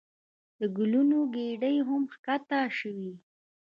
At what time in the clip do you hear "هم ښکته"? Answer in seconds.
1.87-2.59